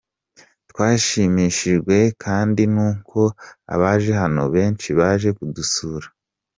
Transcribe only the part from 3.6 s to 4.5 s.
abaje hano